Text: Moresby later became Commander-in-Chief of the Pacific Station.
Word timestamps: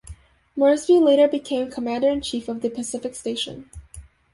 Moresby 0.55 0.97
later 0.97 1.27
became 1.27 1.69
Commander-in-Chief 1.69 2.47
of 2.49 2.61
the 2.63 2.71
Pacific 2.71 3.13
Station. 3.13 3.69